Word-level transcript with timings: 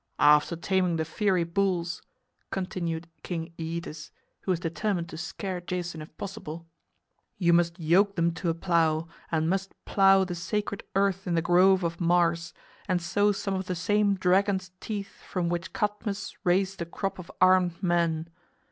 "After 0.17 0.55
taming 0.55 0.95
the 0.95 1.05
fiery 1.05 1.43
bulls," 1.43 2.01
continued 2.49 3.07
King 3.21 3.53
Æetes, 3.59 4.09
who 4.39 4.51
was 4.51 4.59
determined 4.59 5.07
to 5.09 5.17
scare 5.19 5.61
Jason 5.61 6.01
if 6.01 6.17
possible, 6.17 6.65
"you 7.37 7.53
must 7.53 7.79
yoke 7.79 8.15
them 8.15 8.33
to 8.33 8.49
a 8.49 8.55
plow 8.55 9.07
and 9.31 9.47
must 9.47 9.75
plow 9.85 10.23
the 10.23 10.33
sacred 10.33 10.81
earth 10.95 11.27
in 11.27 11.35
the 11.35 11.41
grove 11.43 11.83
of 11.83 12.01
Mars 12.01 12.51
and 12.87 12.99
sow 12.99 13.31
some 13.31 13.53
of 13.53 13.67
the 13.67 13.75
same 13.75 14.15
dragon's 14.15 14.71
teeth 14.79 15.21
from 15.21 15.49
which 15.49 15.71
Cadmus 15.71 16.35
raised 16.43 16.81
a 16.81 16.85
crop 16.87 17.19
of 17.19 17.29
armed 17.39 17.83
men. 17.83 18.27